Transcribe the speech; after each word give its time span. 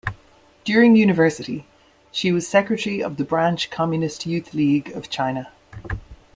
During 0.63 0.95
university, 0.95 1.67
she 2.11 2.31
was 2.31 2.47
secretary 2.47 3.03
of 3.03 3.17
the 3.17 3.23
branch 3.23 3.69
Communist 3.69 4.25
Youth 4.25 4.51
League 4.51 4.91
of 4.93 5.11
China. 5.11 5.51